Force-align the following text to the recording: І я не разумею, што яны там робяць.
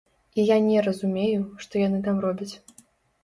І 0.43 0.45
я 0.45 0.55
не 0.67 0.77
разумею, 0.87 1.41
што 1.65 1.73
яны 1.87 1.99
там 2.07 2.17
робяць. 2.25 2.55